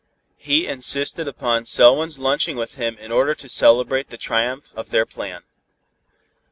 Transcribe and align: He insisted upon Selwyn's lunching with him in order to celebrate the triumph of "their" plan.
He 0.39 0.65
insisted 0.65 1.27
upon 1.27 1.67
Selwyn's 1.67 2.17
lunching 2.17 2.57
with 2.57 2.73
him 2.73 2.97
in 2.97 3.11
order 3.11 3.35
to 3.35 3.47
celebrate 3.47 4.09
the 4.09 4.17
triumph 4.17 4.73
of 4.75 4.89
"their" 4.89 5.05
plan. 5.05 5.43